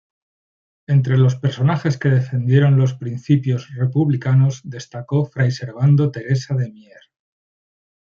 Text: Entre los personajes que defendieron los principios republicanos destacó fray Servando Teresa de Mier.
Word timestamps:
Entre 0.87 1.15
los 1.15 1.35
personajes 1.35 1.99
que 1.99 2.09
defendieron 2.09 2.75
los 2.75 2.95
principios 2.95 3.69
republicanos 3.75 4.59
destacó 4.63 5.25
fray 5.25 5.51
Servando 5.51 6.09
Teresa 6.09 6.55
de 6.55 6.71
Mier. 6.71 7.01